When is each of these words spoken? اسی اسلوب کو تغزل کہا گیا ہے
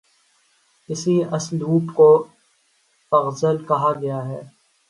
اسی 0.89 1.15
اسلوب 1.33 1.83
کو 1.95 2.09
تغزل 3.11 3.57
کہا 3.65 3.91
گیا 4.01 4.19
ہے 4.25 4.41